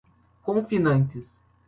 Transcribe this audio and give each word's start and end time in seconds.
confinantes 0.41 1.29